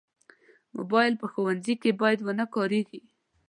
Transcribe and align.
موبایل 0.75 1.13
په 1.21 1.25
ښوونځي 1.31 1.75
کې 1.81 1.97
باید 2.01 2.19
ونه 2.21 2.45
کارېږي. 2.55 3.01